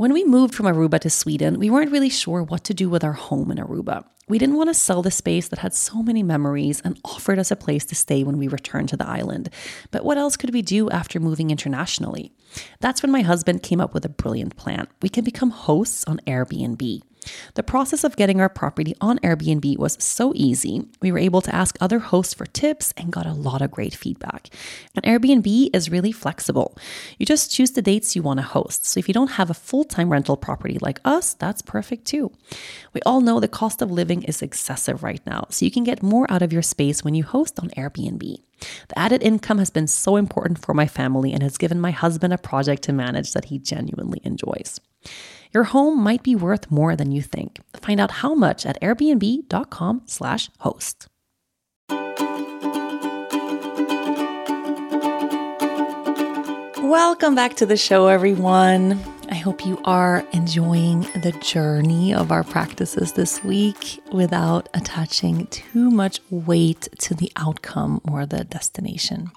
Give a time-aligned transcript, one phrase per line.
[0.00, 3.04] When we moved from Aruba to Sweden, we weren't really sure what to do with
[3.04, 4.02] our home in Aruba.
[4.28, 7.50] We didn't want to sell the space that had so many memories and offered us
[7.50, 9.50] a place to stay when we returned to the island.
[9.90, 12.32] But what else could we do after moving internationally?
[12.80, 14.88] That's when my husband came up with a brilliant plan.
[15.02, 17.02] We can become hosts on Airbnb.
[17.54, 20.86] The process of getting our property on Airbnb was so easy.
[21.00, 23.94] We were able to ask other hosts for tips and got a lot of great
[23.94, 24.48] feedback.
[24.94, 26.76] And Airbnb is really flexible.
[27.18, 28.86] You just choose the dates you want to host.
[28.86, 32.32] So if you don't have a full time rental property like us, that's perfect too.
[32.92, 36.02] We all know the cost of living is excessive right now, so you can get
[36.02, 38.38] more out of your space when you host on Airbnb.
[38.88, 42.32] The added income has been so important for my family and has given my husband
[42.32, 44.80] a project to manage that he genuinely enjoys.
[45.52, 47.58] Your home might be worth more than you think.
[47.76, 51.06] Find out how much at airbnb.com/host.
[56.82, 58.98] Welcome back to the show everyone.
[59.40, 65.90] I hope you are enjoying the journey of our practices this week without attaching too
[65.90, 69.30] much weight to the outcome or the destination.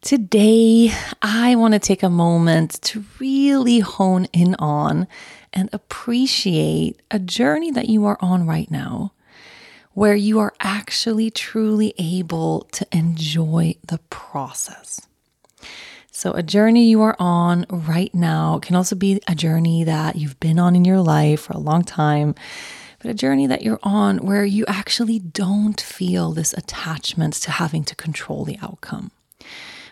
[0.00, 0.92] Today,
[1.22, 5.06] I want to take a moment to really hone in on
[5.52, 9.12] and appreciate a journey that you are on right now,
[9.92, 15.06] where you are actually truly able to enjoy the process.
[16.18, 20.40] So, a journey you are on right now can also be a journey that you've
[20.40, 22.34] been on in your life for a long time,
[22.98, 27.84] but a journey that you're on where you actually don't feel this attachment to having
[27.84, 29.12] to control the outcome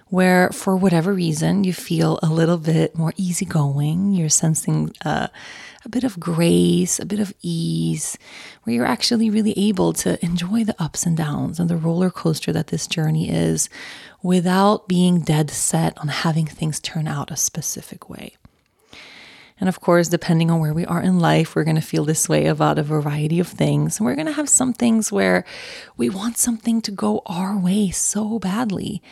[0.08, 5.26] where for whatever reason you feel a little bit more easygoing, you're sensing uh,
[5.84, 8.16] a bit of grace, a bit of ease,
[8.62, 12.52] where you're actually really able to enjoy the ups and downs and the roller coaster
[12.52, 13.68] that this journey is
[14.22, 18.36] without being dead set on having things turn out a specific way.
[19.58, 22.28] And of course, depending on where we are in life, we're going to feel this
[22.28, 23.98] way about a variety of things.
[23.98, 25.44] And we're going to have some things where
[25.96, 29.02] we want something to go our way so badly.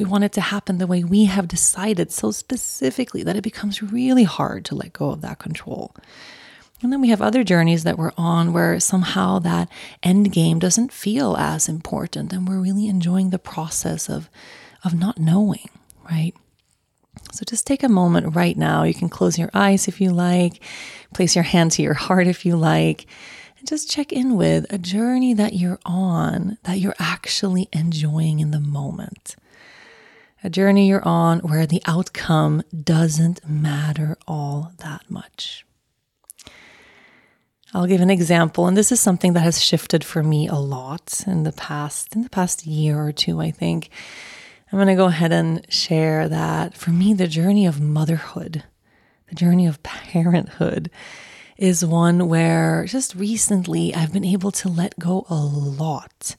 [0.00, 3.82] We want it to happen the way we have decided so specifically that it becomes
[3.82, 5.94] really hard to let go of that control.
[6.80, 9.68] And then we have other journeys that we're on where somehow that
[10.02, 14.30] end game doesn't feel as important and we're really enjoying the process of
[14.84, 15.68] of not knowing,
[16.10, 16.32] right?
[17.32, 18.84] So just take a moment right now.
[18.84, 20.64] You can close your eyes if you like,
[21.12, 23.04] place your hand to your heart if you like,
[23.58, 28.50] and just check in with a journey that you're on that you're actually enjoying in
[28.50, 29.36] the moment
[30.42, 35.66] a journey you're on where the outcome doesn't matter all that much.
[37.72, 41.22] I'll give an example, and this is something that has shifted for me a lot
[41.26, 43.90] in the past, in the past year or two, I think.
[44.72, 48.64] I'm going to go ahead and share that for me, the journey of motherhood,
[49.28, 50.90] the journey of parenthood,
[51.56, 56.36] is one where just recently I've been able to let go a lot.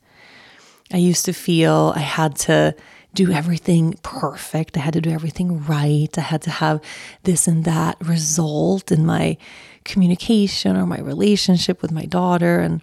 [0.91, 2.75] I used to feel I had to
[3.13, 4.77] do everything perfect.
[4.77, 6.09] I had to do everything right.
[6.17, 6.81] I had to have
[7.23, 9.38] this and that result in my
[9.83, 12.59] communication or my relationship with my daughter.
[12.59, 12.81] And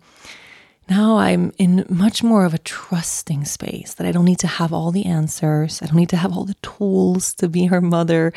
[0.88, 4.72] now I'm in much more of a trusting space that I don't need to have
[4.72, 5.81] all the answers.
[5.83, 8.33] I don't need to have all the tools to be her mother.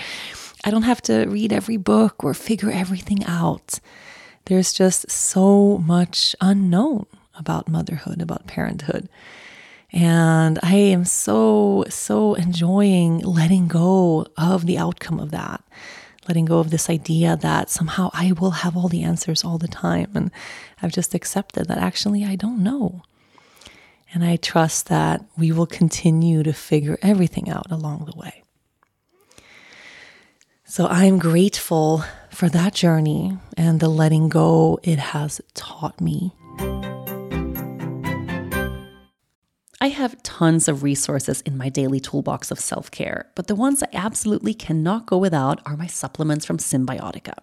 [0.63, 3.80] I don't have to read every book or figure everything out.
[4.46, 9.09] There's just so much unknown about motherhood, about parenthood.
[9.94, 15.63] And I am so, so enjoying letting go of the outcome of that,
[16.28, 19.68] letting go of this idea that somehow I will have all the answers all the
[19.68, 20.12] time.
[20.16, 20.31] And
[20.81, 23.01] I've just accepted that actually I don't know.
[24.13, 28.44] And I trust that we will continue to figure everything out along the way.
[30.66, 36.34] So I'm grateful for that journey and the letting go it has taught me.
[39.84, 43.81] I have tons of resources in my daily toolbox of self care, but the ones
[43.81, 47.34] I absolutely cannot go without are my supplements from Cymbiotika.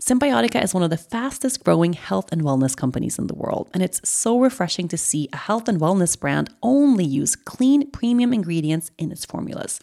[0.00, 3.82] Cymbiotika is one of the fastest growing health and wellness companies in the world, and
[3.82, 8.90] it's so refreshing to see a health and wellness brand only use clean, premium ingredients
[8.96, 9.78] in its formulas.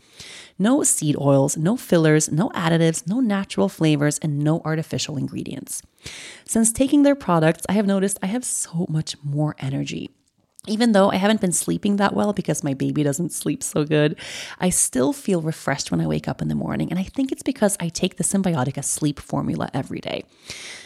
[0.58, 5.84] No seed oils, no fillers, no additives, no natural flavors, and no artificial ingredients.
[6.44, 10.10] Since taking their products, I have noticed I have so much more energy.
[10.66, 14.18] Even though I haven't been sleeping that well because my baby doesn't sleep so good,
[14.60, 16.90] I still feel refreshed when I wake up in the morning.
[16.90, 20.24] And I think it's because I take the Cymbiotika sleep formula every day.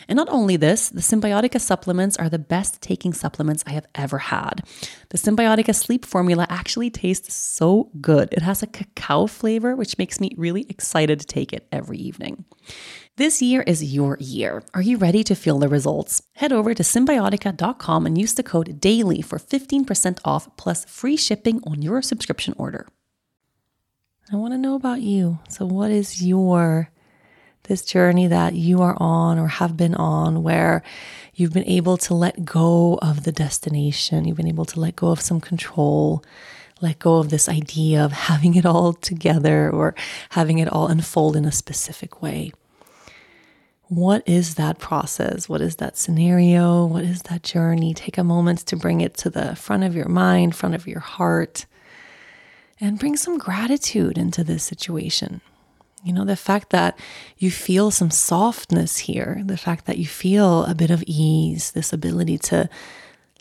[0.07, 4.17] And not only this, the Cymbiotika supplements are the best taking supplements I have ever
[4.17, 4.63] had.
[5.09, 8.29] The Cymbiotika sleep formula actually tastes so good.
[8.31, 12.45] It has a cacao flavor, which makes me really excited to take it every evening.
[13.17, 14.63] This year is your year.
[14.73, 16.21] Are you ready to feel the results?
[16.35, 21.59] Head over to cymbiotika.com and use the code DAILY for 15% off plus free shipping
[21.65, 22.87] on your subscription order.
[24.31, 25.39] I want to know about you.
[25.49, 26.91] So, what is your
[27.67, 30.83] this journey that you are on or have been on where
[31.35, 35.07] you've been able to let go of the destination, you've been able to let go
[35.07, 36.23] of some control,
[36.81, 39.95] let go of this idea of having it all together or
[40.31, 42.51] having it all unfold in a specific way?
[43.89, 45.47] What is that process?
[45.47, 46.85] What is that scenario?
[46.85, 47.93] What is that journey?
[47.93, 50.99] Take a moment to bring it to the front of your mind, front of your
[50.99, 51.65] heart,
[52.81, 55.39] and bring some gratitude into this situation.
[56.03, 56.97] You know, the fact that
[57.37, 61.91] you feel some softness here, the fact that you feel a bit of ease, this
[61.91, 62.69] ability to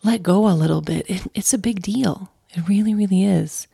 [0.03, 2.31] let go a little bit, it, it's a big deal.
[2.55, 3.67] It really, really is.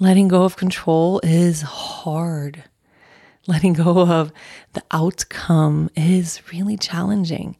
[0.00, 2.64] Letting go of control is hard
[3.46, 4.32] letting go of
[4.72, 7.56] the outcome is really challenging.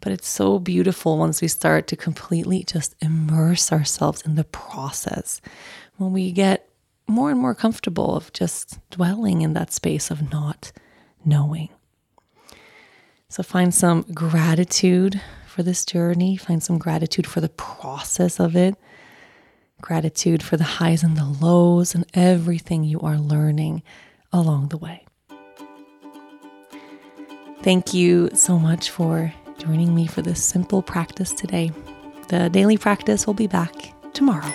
[0.00, 5.40] But it's so beautiful once we start to completely just immerse ourselves in the process.
[5.96, 6.68] When we get
[7.08, 10.72] more and more comfortable of just dwelling in that space of not
[11.24, 11.68] knowing.
[13.28, 18.76] So find some gratitude for this journey, find some gratitude for the process of it,
[19.80, 23.82] gratitude for the highs and the lows and everything you are learning
[24.32, 25.04] along the way.
[27.62, 31.72] Thank you so much for joining me for this simple practice today.
[32.28, 33.74] The daily practice will be back
[34.12, 34.52] tomorrow.